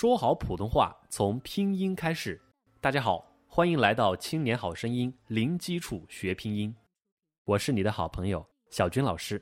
[0.00, 2.40] 说好普通话从拼音开始。
[2.80, 6.74] 大家好，欢迎来到《青年好声音》，零基础学拼音。
[7.44, 9.38] 我是你的好朋友小军老师。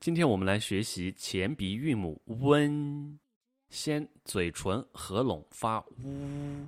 [0.00, 3.18] 今天我们来学习前鼻韵母温，
[3.70, 6.66] 先嘴唇合拢发呜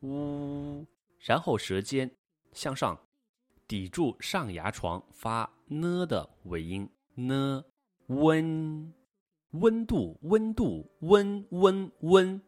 [0.00, 0.86] 呜，
[1.18, 2.10] 然后舌尖
[2.54, 2.98] 向上
[3.66, 7.62] 抵住上牙床发呢的尾音呢，
[8.06, 8.94] 温。
[9.52, 12.40] 温度，温度，温温温。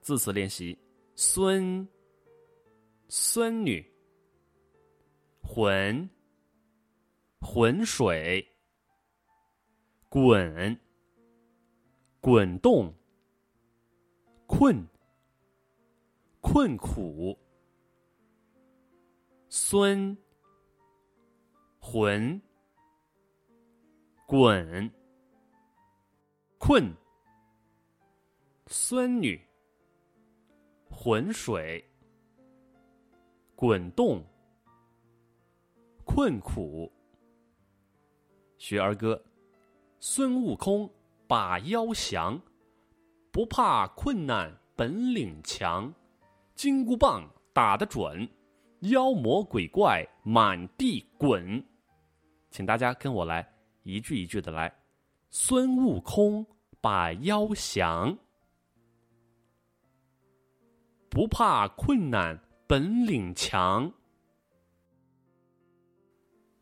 [0.00, 0.78] 字词练习：
[1.16, 1.86] 孙、
[3.08, 3.84] 孙女、
[5.42, 6.08] 浑、
[7.40, 8.46] 浑水、
[10.08, 10.78] 滚、
[12.20, 12.94] 滚动、
[14.46, 14.86] 困、
[16.40, 17.36] 困苦、
[19.48, 20.16] 孙、
[21.80, 22.40] 浑。
[24.28, 24.90] 滚，
[26.58, 26.92] 困，
[28.66, 29.40] 孙女，
[30.90, 31.88] 浑水，
[33.54, 34.24] 滚动，
[36.04, 36.92] 困苦。
[38.58, 39.22] 学儿歌：
[40.00, 40.90] 孙悟空
[41.28, 42.40] 把妖降，
[43.30, 45.94] 不怕困难本领强，
[46.56, 48.28] 金箍棒打得准，
[48.80, 51.64] 妖魔鬼怪满地滚。
[52.50, 53.55] 请大家跟我来。
[53.86, 54.74] 一句一句的来，
[55.30, 56.44] 孙悟空
[56.80, 58.18] 把妖降，
[61.08, 63.92] 不怕困难本领强，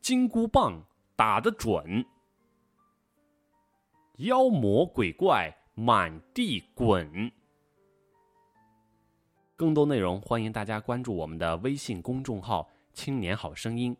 [0.02, 0.84] 金箍棒
[1.16, 2.04] 打得准，
[4.18, 7.32] 妖魔鬼怪满地滚。
[9.56, 13.96] 更多内容，欢迎大家关注我们的微信公众号“青年好声音”。